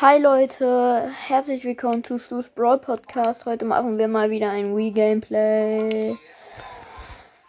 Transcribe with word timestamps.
Hi 0.00 0.18
Leute, 0.18 1.12
herzlich 1.26 1.62
willkommen 1.62 2.02
zu 2.02 2.18
Stu's 2.18 2.48
Brawl 2.48 2.78
Podcast. 2.78 3.44
Heute 3.44 3.66
machen 3.66 3.98
wir 3.98 4.08
mal 4.08 4.30
wieder 4.30 4.50
ein 4.50 4.74
Wii 4.74 4.92
Gameplay. 4.92 6.16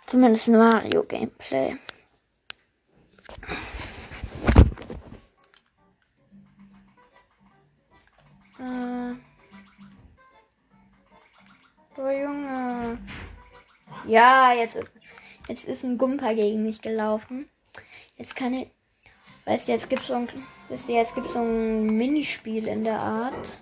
Zumindest 0.06 0.50
ein 0.50 0.58
Mario 0.58 1.02
Gameplay. 1.04 1.78
Äh. 8.60 9.14
Oh 11.96 12.10
Junge. 12.10 12.98
Ja, 14.06 14.52
jetzt, 14.52 14.78
jetzt 15.48 15.70
ist 15.70 15.86
ein 15.86 15.98
Gumper 15.98 16.36
gegen 16.36 16.64
mich 16.64 16.82
gelaufen. 16.82 17.48
Jetzt 18.18 18.36
kann 18.36 18.54
ich. 18.56 18.68
Weißt 19.46 19.70
du, 19.70 19.72
jetzt 19.72 19.90
gibt's 19.90 20.08
so 20.08 20.16
ein, 20.16 20.28
weißt 20.72 20.88
du, 20.88 20.94
jetzt 20.94 21.16
gibt's 21.16 21.34
so 21.34 21.40
ein 21.40 21.86
Minispiel 21.86 22.68
in 22.68 22.84
der 22.84 23.00
Art. 23.00 23.60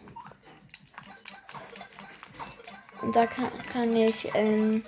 Und 3.01 3.15
da 3.15 3.25
kann, 3.25 3.49
kann 3.71 3.95
ich, 3.95 4.29
ähm, 4.35 4.83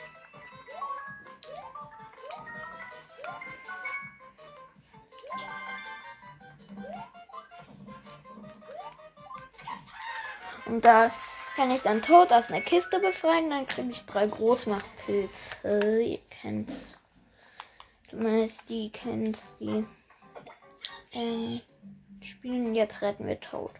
Und 10.72 10.86
da 10.86 11.12
kann 11.58 11.70
ich 11.72 11.81
dann 11.81 12.02
tot 12.02 12.31
aus 12.31 12.50
einer 12.50 12.62
Kiste 12.62 13.00
befreien. 13.00 13.50
Dann 13.50 13.67
kriege 13.67 13.92
ich 13.92 14.06
drei 14.06 14.26
Großmachtpilze. 14.26 16.02
Ihr 16.02 16.20
kennt's. 16.30 16.95
Zumindest 18.09 18.70
die 18.70 18.90
kennt 18.90 19.38
die. 19.59 19.86
Ähm, 21.12 21.62
spielen. 22.23 22.75
Jetzt 22.75 23.02
retten 23.02 23.27
wir 23.27 23.39
tot. 23.39 23.73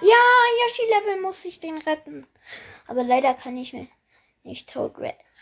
Ja, 0.00 0.16
Yoshi-Level 0.62 1.22
muss 1.22 1.44
ich 1.44 1.60
den 1.60 1.78
retten. 1.78 2.26
Aber 2.86 3.02
leider 3.02 3.34
kann 3.34 3.56
ich 3.56 3.72
mir 3.72 3.88
nicht 4.44 4.72
tot 4.72 4.96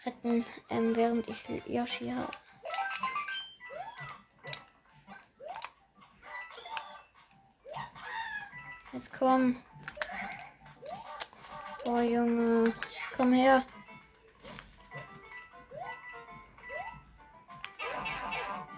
retten, 0.05 0.44
ähm, 0.70 0.96
während 0.96 1.28
ich 1.28 1.66
Yoshi 1.66 2.10
habe. 2.10 2.33
Jetzt 8.92 9.12
komm. 9.12 9.62
Oh 11.84 12.00
Junge. 12.00 12.72
Komm 13.14 13.33
her. 13.34 13.62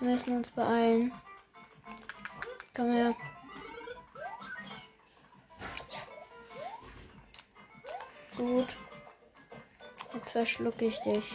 Wir 0.01 0.11
müssen 0.11 0.37
uns 0.37 0.51
beeilen. 0.53 1.13
Komm 2.75 2.93
her. 2.93 3.15
Gut. 8.37 8.69
Jetzt 10.15 10.31
verschlucke 10.31 10.85
ich 10.85 11.01
dich. 11.01 11.35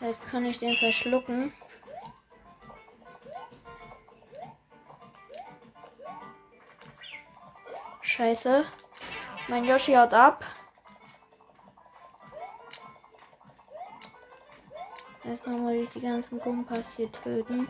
Jetzt 0.00 0.22
kann 0.30 0.44
ich 0.44 0.58
den 0.58 0.76
verschlucken. 0.76 1.52
Scheiße. 8.02 8.66
Mein 9.48 9.64
Yoshi 9.64 9.94
haut 9.94 10.12
ab. 10.12 10.44
Die 15.98 16.06
ganzen 16.06 16.38
Gumpas 16.38 16.84
hier 16.96 17.10
töten. 17.10 17.68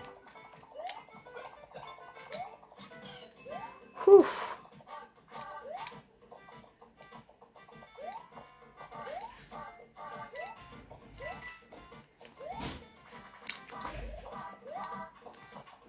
Puh. 4.04 4.24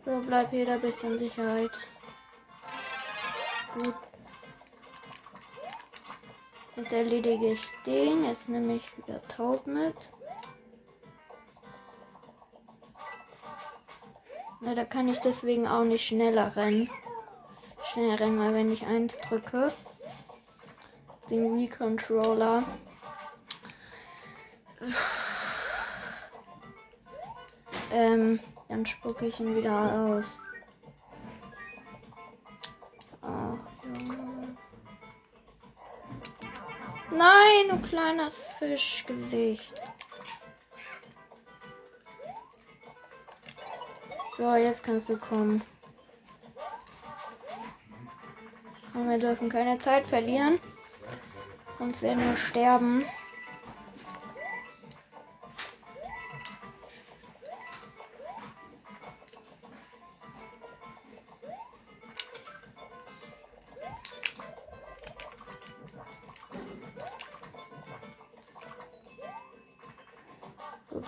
So, 0.06 0.24
bleib 0.26 0.54
jeder 0.54 0.78
bis 0.78 0.96
in 1.04 1.20
Sicherheit. 1.20 1.72
Gut. 3.74 3.96
Jetzt 6.78 6.94
erledige 6.94 7.52
ich 7.52 7.62
den. 7.86 8.24
Jetzt 8.24 8.48
nehme 8.48 8.76
ich 8.76 8.98
wieder 8.98 9.22
Taub 9.28 9.68
mit. 9.68 9.96
Ja, 14.70 14.76
da 14.76 14.86
kann 14.86 15.08
ich 15.08 15.18
deswegen 15.22 15.68
auch 15.68 15.84
nicht 15.84 16.06
schneller 16.06 16.56
rennen. 16.56 16.92
Schnell 17.86 18.14
rennen, 18.18 18.38
weil 18.38 18.54
wenn 18.54 18.72
ich 18.72 18.86
eins 18.86 19.18
drücke, 19.18 19.74
den 21.28 21.58
Wii 21.58 21.68
Controller, 21.70 22.62
ähm, 27.92 28.40
dann 28.68 28.86
spucke 28.86 29.26
ich 29.26 29.40
ihn 29.40 29.56
wieder 29.56 29.92
aus. 29.92 30.26
Ach, 33.24 33.58
Junge. 33.84 34.56
Nein, 37.10 37.70
du 37.70 37.88
kleiner 37.88 38.30
Fischgesicht. 38.60 39.82
So, 44.40 44.56
jetzt 44.56 44.82
kannst 44.84 45.10
du 45.10 45.18
kommen. 45.18 45.62
Und 48.94 49.10
wir 49.10 49.18
dürfen 49.18 49.50
keine 49.50 49.78
Zeit 49.80 50.08
verlieren. 50.08 50.60
Sonst 51.78 52.02
werden 52.02 52.24
wir 52.24 52.38
sterben. 52.38 53.04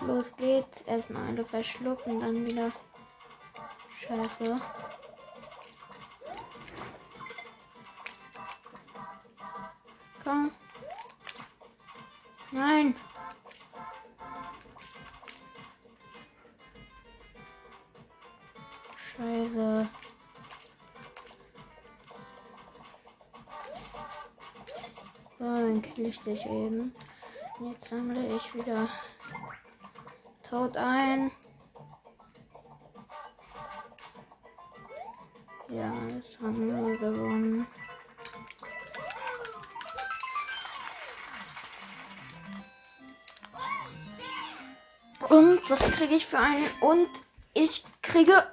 Los 0.06 0.26
geht's. 0.36 0.82
Erstmal 0.82 1.30
alle 1.30 1.46
verschlucken, 1.46 2.20
dann 2.20 2.46
wieder 2.46 2.74
Scheiße. 4.08 4.62
Komm. 10.24 10.52
Nein. 12.52 12.96
Scheiße. 19.16 19.90
So, 25.38 25.46
dann 25.46 25.82
kill 25.82 26.08
ich 26.08 26.20
dich 26.22 26.46
eben. 26.46 26.96
Jetzt 27.60 27.90
sammle 27.90 28.36
ich 28.36 28.56
wieder 28.56 28.90
tot 30.44 30.76
ein. 30.76 31.32
Und 45.30 45.70
was 45.70 45.80
kriege 45.92 46.16
ich 46.16 46.26
für 46.26 46.40
einen? 46.40 46.68
Und 46.82 47.10
ich 47.54 47.84
kriege. 48.02 48.52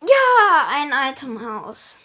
Ja, 0.00 0.68
ein 0.68 0.92
Itemhaus. 1.12 1.98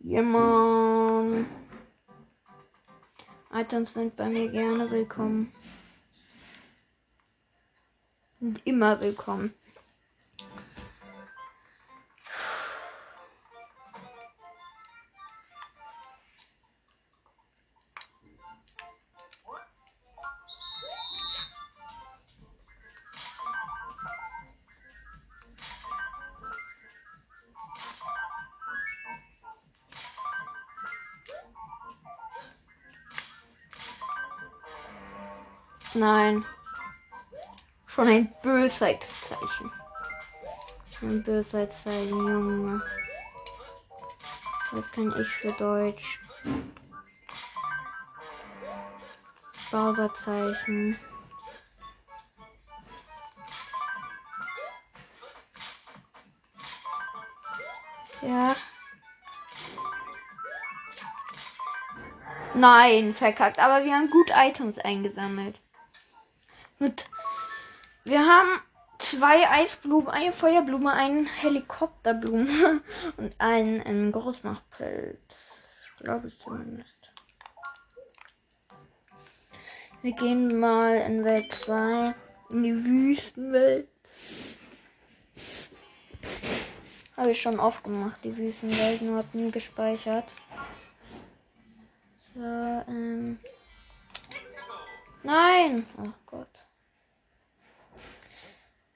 Jemand. 0.00 1.46
Items 3.50 3.92
sind 3.94 4.14
bei 4.16 4.28
mir 4.28 4.50
gerne 4.50 4.90
willkommen. 4.90 5.52
Sind 8.40 8.64
immer 8.66 9.00
willkommen. 9.00 9.54
Nein. 35.98 36.44
Schon 37.86 38.06
ein 38.06 38.32
Bösheitszeichen. 38.40 39.72
Ein 41.02 41.24
Bösheitszeichen, 41.24 42.08
Junge. 42.08 42.82
Was 44.70 44.92
kann 44.92 45.12
ich 45.20 45.26
für 45.26 45.52
Deutsch? 45.54 46.20
Bowser-Zeichen. 49.72 50.96
Ja. 58.22 58.54
Nein, 62.54 63.12
verkackt. 63.14 63.58
Aber 63.58 63.84
wir 63.84 63.94
haben 63.94 64.10
gut 64.10 64.30
Items 64.32 64.78
eingesammelt. 64.78 65.60
Wir 68.08 68.24
haben 68.24 68.48
zwei 68.96 69.46
Eisblumen, 69.50 70.08
eine 70.08 70.32
Feuerblume, 70.32 70.90
einen 70.90 71.26
Helikopterblume 71.26 72.80
und 73.18 73.34
einen, 73.38 73.82
einen 73.82 74.12
Großmachpilz. 74.12 75.18
Glaube 75.98 76.28
ich 76.28 76.38
zumindest. 76.40 76.96
Wir 80.00 80.12
gehen 80.12 80.58
mal 80.58 80.96
in 80.96 81.22
Welt 81.22 81.52
2, 81.52 82.14
in 82.52 82.62
die 82.62 82.84
Wüstenwelt. 82.84 83.88
Habe 87.14 87.32
ich 87.32 87.42
schon 87.42 87.60
aufgemacht, 87.60 88.24
die 88.24 88.34
Wüstenwelt, 88.34 89.02
nur 89.02 89.18
habe 89.18 89.36
nie 89.36 89.50
gespeichert. 89.50 90.32
So, 92.34 92.40
ähm. 92.40 93.38
Nein! 95.24 95.86
Oh 95.98 96.12
Gott. 96.24 96.57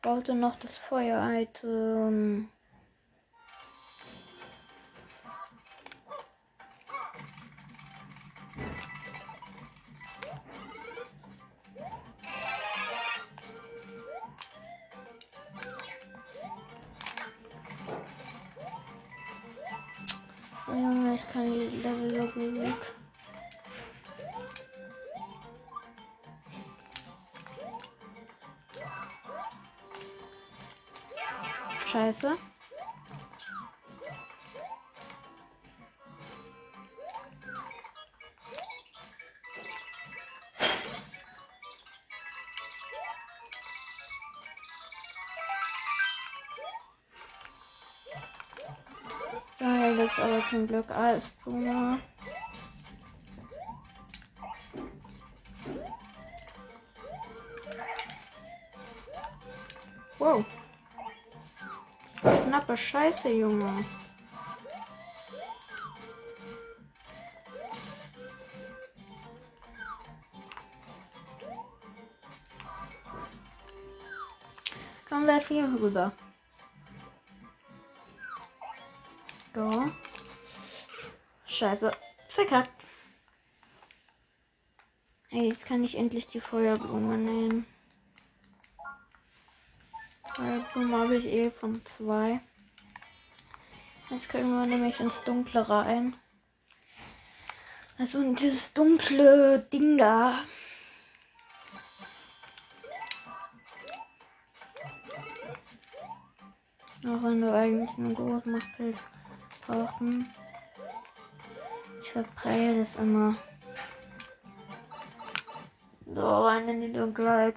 Brauchte 0.02 0.34
noch 0.34 0.58
das 0.58 0.76
Feuer-Item. 0.88 2.48
Junge, 20.66 21.14
ich 21.14 21.32
kann 21.32 21.52
die 21.52 21.76
Level 21.76 22.10
so 22.10 22.40
gut. 22.40 23.01
Scheiße. 31.92 32.38
Da 49.58 49.92
gibt 49.94 50.18
aber 50.18 50.44
zum 50.48 50.66
Glück 50.66 50.90
Eisblume. 50.90 51.98
Wow. 60.18 60.42
Knappe 62.52 62.76
Scheiße, 62.76 63.30
Junge. 63.30 63.82
Kommen 75.08 75.26
wir 75.26 75.38
hier 75.48 75.64
rüber. 75.64 76.12
So. 79.54 79.90
Scheiße. 81.46 81.90
Verkackt. 82.28 82.70
Hey, 85.28 85.48
jetzt 85.48 85.64
kann 85.64 85.82
ich 85.82 85.96
endlich 85.96 86.26
die 86.26 86.40
Feuerblume 86.40 87.16
nehmen. 87.16 87.71
Feuerblume 90.72 90.98
habe 90.98 91.16
ich 91.16 91.26
eh 91.26 91.50
von 91.50 91.82
zwei. 91.84 92.40
Jetzt 94.08 94.28
können 94.28 94.50
wir 94.50 94.66
nämlich 94.66 94.98
ins 95.00 95.22
Dunkle 95.22 95.68
rein. 95.68 96.16
Also 97.98 98.32
dieses 98.34 98.72
dunkle 98.72 99.60
Ding 99.72 99.98
da. 99.98 100.44
Auch 107.04 107.22
wenn 107.22 107.40
du 107.40 107.52
eigentlich 107.52 107.90
einen 107.98 108.14
großen 108.14 108.52
Machtpilz 108.52 108.96
brauchen. 109.66 110.30
Ich 112.02 112.10
verpreie 112.12 112.78
das 112.78 112.96
immer. 112.96 113.36
So, 116.06 116.44
rein 116.44 116.68
in 116.68 116.80
die 116.80 116.92
Dunkelheit. 116.92 117.56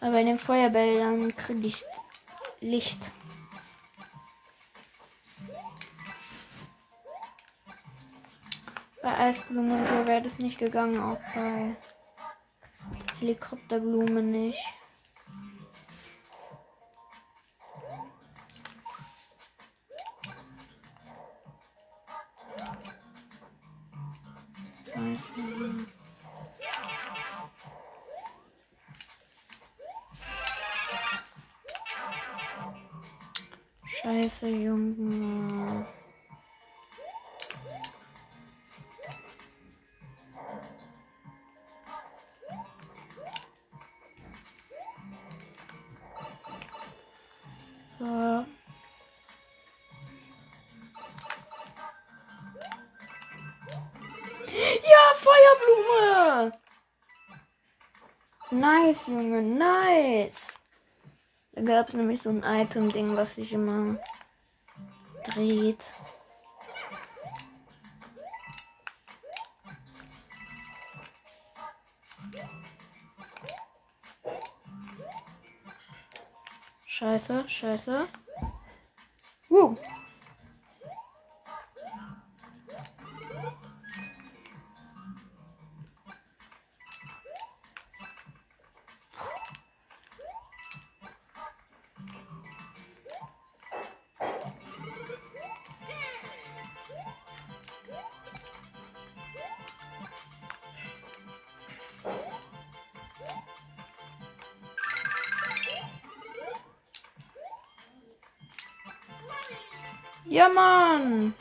Aber 0.00 0.18
in 0.18 0.26
den 0.26 0.38
Feuerbällen 0.38 1.36
kriege 1.36 1.66
ich 1.66 1.84
Licht. 2.60 2.98
Bei 9.02 9.18
Eisblumen 9.18 9.86
so 9.86 10.06
wäre 10.06 10.22
das 10.22 10.38
nicht 10.38 10.58
gegangen, 10.58 11.00
auch 11.00 11.20
bei 11.34 11.76
Helikopterblumen 13.18 14.30
nicht. 14.30 14.62
Scheiße, 34.10 34.48
Junge. 34.48 35.86
So. 48.00 48.04
Ja, 54.90 55.04
Feuerblume! 55.14 56.52
Nice, 58.50 59.06
Junge, 59.06 59.40
nice! 59.40 60.49
Da 61.60 61.66
gab 61.66 61.88
es 61.88 61.94
nämlich 61.94 62.22
so 62.22 62.30
ein 62.30 62.42
Item-Ding, 62.42 63.16
was 63.18 63.34
sich 63.34 63.52
immer 63.52 63.98
dreht. 65.24 65.84
Scheiße, 76.86 77.46
scheiße. 77.46 78.08
Uh. 79.50 79.76
Ja, 110.30 110.48
Mann. 110.48 111.34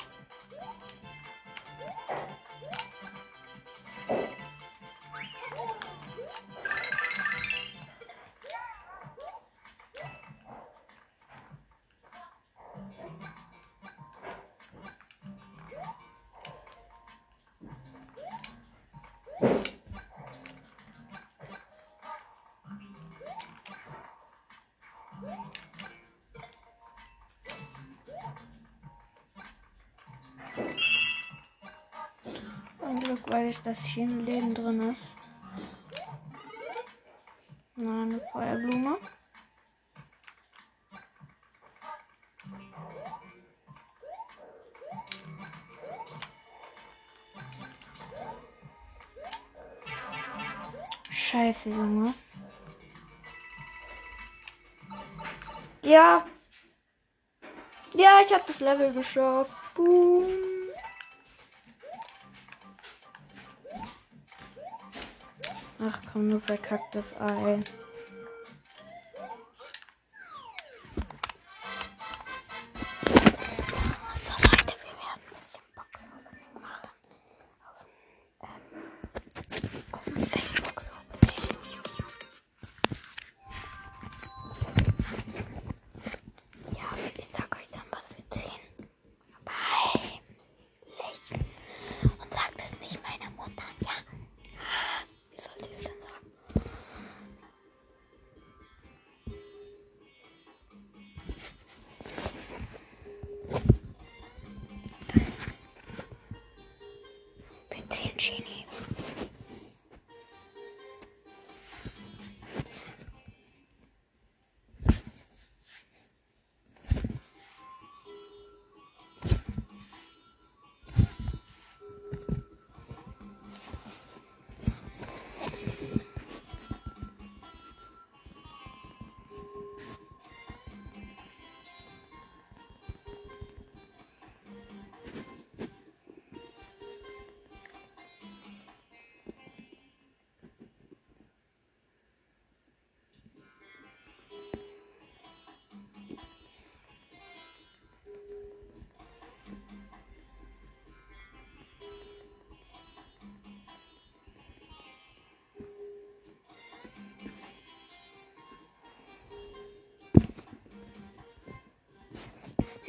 ich, 33.50 33.62
dass 33.64 33.80
hier 33.80 34.06
ein 34.06 34.26
Leben 34.26 34.54
drin 34.54 34.92
ist. 34.92 35.02
Nein, 37.76 38.12
eine 38.12 38.22
Feuerblume. 38.32 38.98
Scheiße, 51.12 51.70
Junge. 51.70 52.14
Ja. 55.84 56.26
Ja, 57.94 58.22
ich 58.26 58.34
habe 58.34 58.44
das 58.48 58.60
Level 58.60 58.94
geschafft. 58.94 59.54
Boom. 59.76 60.39
Komm 66.12 66.28
nur 66.30 66.42
verkacktes 66.42 67.06
Ei. 67.20 67.60
Mancini. 108.20 108.66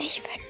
nicht 0.00 0.26
finden. 0.26 0.49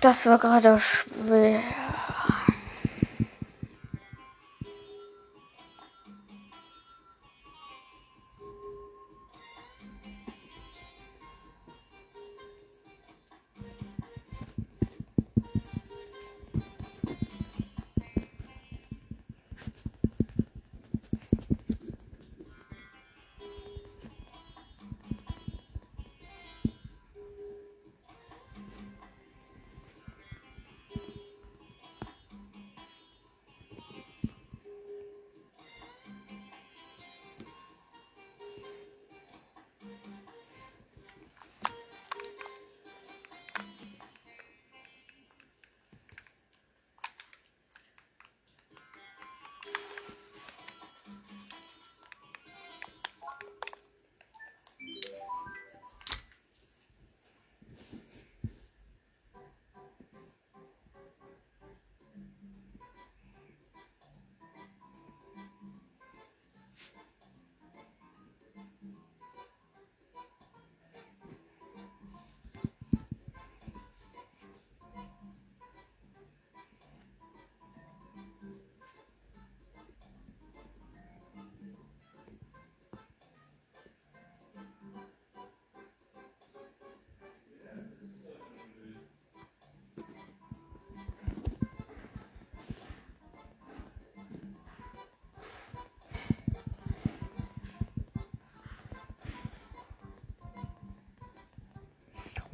Das 0.00 0.26
war 0.26 0.38
gerade 0.38 0.78
schwer. 0.78 1.62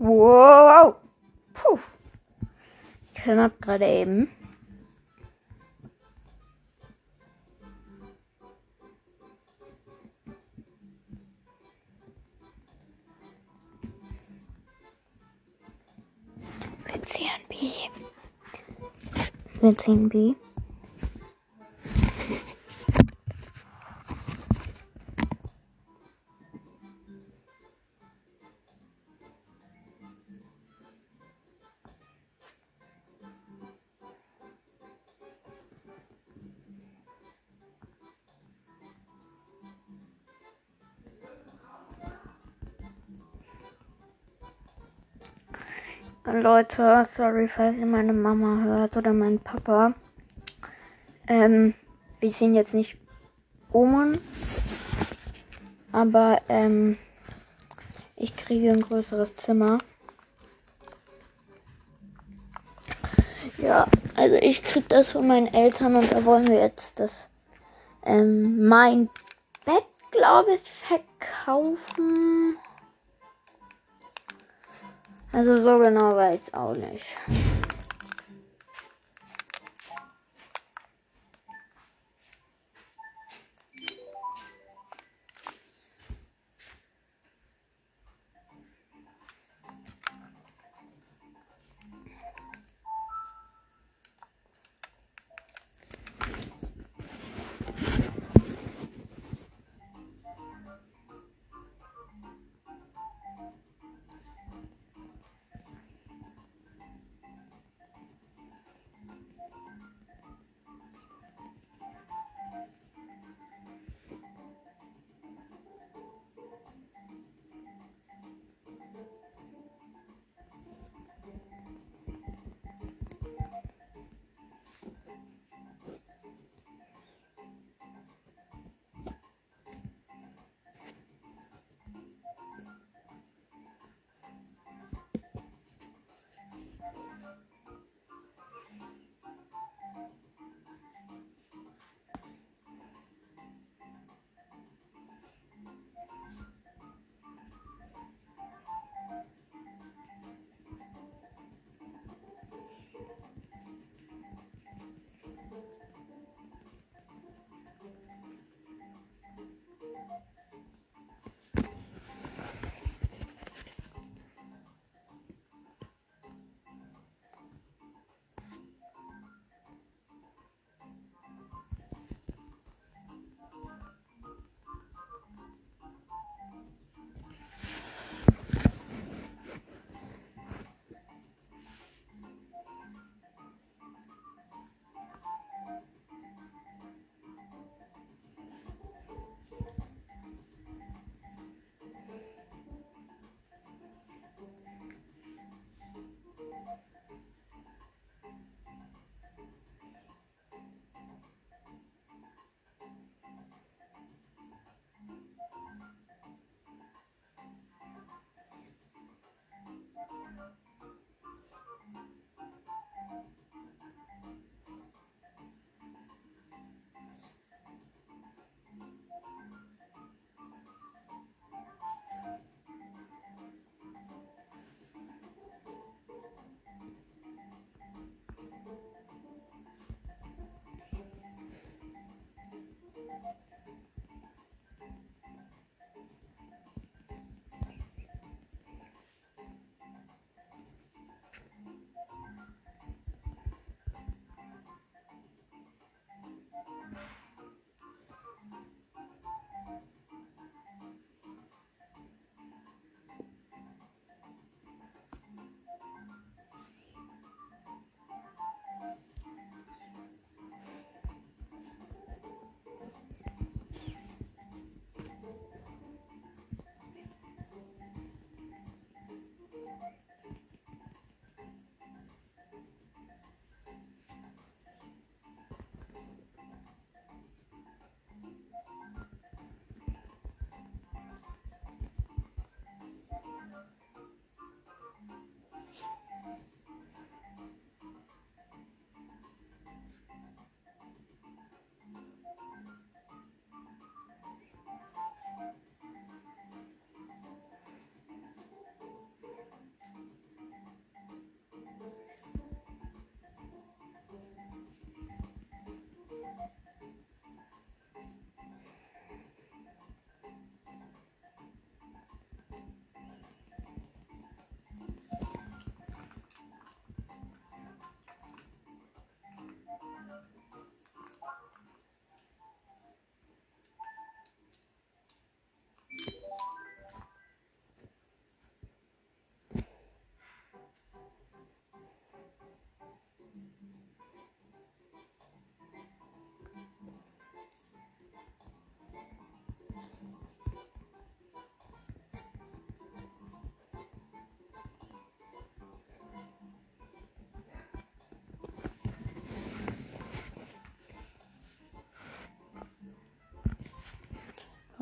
Wow. 0.04 0.96
Puh. 1.54 1.80
Knapp 3.14 3.58
gerade 3.62 3.86
eben. 3.86 4.28
Mit 16.92 17.06
10b. 17.06 17.88
Mit 19.62 19.80
10b. 19.80 20.36
Leute, 46.42 47.08
sorry, 47.16 47.46
falls 47.46 47.76
ihr 47.78 47.86
meine 47.86 48.12
Mama 48.12 48.64
hört 48.64 48.96
oder 48.96 49.12
mein 49.12 49.38
Papa. 49.38 49.94
Ähm, 51.28 51.74
wir 52.18 52.32
sind 52.32 52.56
jetzt 52.56 52.74
nicht 52.74 52.96
um, 53.70 54.18
aber 55.92 56.42
ähm, 56.48 56.98
ich 58.16 58.36
kriege 58.36 58.72
ein 58.72 58.80
größeres 58.80 59.36
Zimmer. 59.36 59.78
Ja, 63.58 63.86
also 64.16 64.34
ich 64.34 64.64
krieg 64.64 64.88
das 64.88 65.12
von 65.12 65.28
meinen 65.28 65.46
Eltern 65.46 65.94
und 65.94 66.12
da 66.12 66.24
wollen 66.24 66.48
wir 66.48 66.58
jetzt 66.58 66.98
das 66.98 67.28
ähm, 68.04 68.66
mein 68.66 69.08
Bett, 69.64 69.86
glaube 70.10 70.54
ich, 70.54 70.60
verkaufen. 70.60 72.58
Also 75.34 75.56
so 75.56 75.78
genau 75.80 76.14
weiß 76.14 76.42
ich 76.46 76.54
auch 76.54 76.74
nicht. 76.76 77.04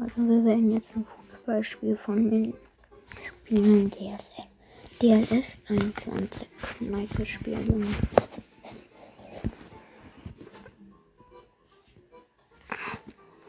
Also 0.03 0.29
wir 0.29 0.45
werden 0.45 0.73
jetzt 0.73 0.97
ein 0.97 1.05
Fußballspiel 1.05 1.97
von 1.97 2.29
mir 2.29 2.53
spielen. 3.25 3.89
DSL. 3.91 4.47
DLS 5.01 5.59
21. 5.69 6.49
Nice 6.81 7.29
Spiel. 7.29 7.87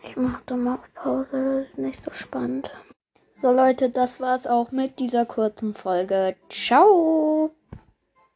Ich 0.04 0.16
mach 0.16 0.42
da 0.46 0.56
mal 0.56 0.80
Pause, 0.94 1.28
das 1.32 1.70
ist 1.70 1.78
nicht 1.80 2.06
so 2.06 2.12
spannend. 2.12 2.72
So 3.42 3.52
Leute, 3.52 3.90
das 3.90 4.20
war's 4.20 4.46
auch 4.46 4.72
mit 4.72 5.00
dieser 5.00 5.26
kurzen 5.26 5.74
Folge. 5.74 6.36
Ciao! 6.50 7.52